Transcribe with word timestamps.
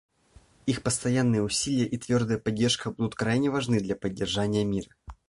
Их 0.65 0.81
постоянные 0.81 1.43
усилия 1.43 1.85
и 1.85 1.95
твердая 1.95 2.39
поддержка 2.39 2.89
будут 2.89 3.13
крайне 3.13 3.51
важны 3.51 3.79
для 3.79 3.95
поддержания 3.95 4.65
мира. 4.65 4.89